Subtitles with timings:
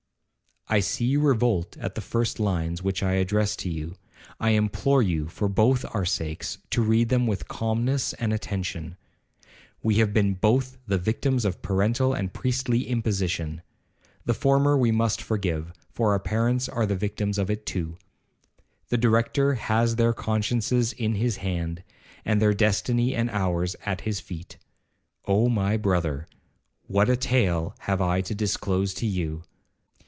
[0.69, 5.27] I see you revolt at the first lines which I address to you,—I implore you,
[5.27, 8.95] for both our sakes, to read them with calmness and attention.
[9.83, 13.63] We have been both the victims of parental and priestly imposition;
[14.23, 17.97] the former we must forgive, for our parents are the victims of it too.
[18.87, 21.83] The Director has their consciences in his hand,
[22.23, 24.57] and their destiny and ours at his feet.
[25.25, 26.27] Oh, my brother,
[26.87, 29.43] what a tale have I to disclose to you!